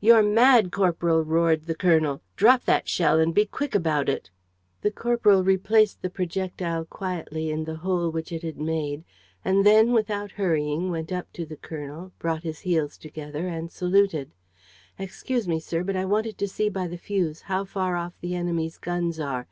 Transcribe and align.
"You're 0.00 0.22
mad, 0.22 0.72
corporal!" 0.72 1.22
roared 1.22 1.66
the 1.66 1.74
colonel. 1.74 2.22
"Drop 2.34 2.64
that 2.64 2.88
shell 2.88 3.20
and 3.20 3.34
be 3.34 3.44
quick 3.44 3.74
about 3.74 4.08
it." 4.08 4.30
The 4.80 4.90
corporal 4.90 5.44
replaced 5.44 6.00
the 6.00 6.08
projectile 6.08 6.86
quietly 6.86 7.50
in 7.50 7.64
the 7.66 7.76
hole 7.76 8.08
which 8.08 8.32
it 8.32 8.42
had 8.42 8.56
made; 8.56 9.04
and 9.44 9.66
then 9.66 9.92
without 9.92 10.32
hurrying, 10.40 10.90
went 10.90 11.12
up 11.12 11.30
to 11.34 11.44
the 11.44 11.58
colonel, 11.58 12.12
brought 12.18 12.42
his 12.42 12.60
heels 12.60 12.96
together 12.96 13.48
and 13.48 13.70
saluted: 13.70 14.32
"Excuse 14.98 15.46
me, 15.46 15.60
sir, 15.60 15.84
but 15.84 15.94
I 15.94 16.06
wanted 16.06 16.38
to 16.38 16.48
see 16.48 16.70
by 16.70 16.88
the 16.88 16.96
fuse 16.96 17.42
how 17.42 17.66
far 17.66 17.96
off 17.96 18.14
the 18.22 18.34
enemy's 18.34 18.78
guns 18.78 19.20
are. 19.20 19.46